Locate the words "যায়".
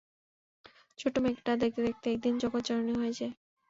3.19-3.33